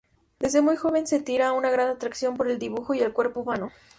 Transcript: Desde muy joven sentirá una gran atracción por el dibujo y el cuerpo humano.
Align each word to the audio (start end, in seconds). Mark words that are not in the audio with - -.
Desde 0.39 0.63
muy 0.63 0.77
joven 0.77 1.05
sentirá 1.05 1.51
una 1.51 1.69
gran 1.69 1.87
atracción 1.87 2.35
por 2.35 2.47
el 2.49 2.57
dibujo 2.57 2.95
y 2.95 3.01
el 3.01 3.13
cuerpo 3.13 3.41
humano. 3.41 3.69